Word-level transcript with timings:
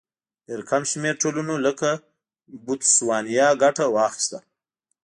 ډېر 0.47 0.61
کم 0.69 0.83
شمېر 0.91 1.13
ټولنو 1.21 1.55
لکه 1.65 1.89
بوتسوانیا 2.65 3.47
ګټه 3.63 3.85
واخیسته. 3.95 4.37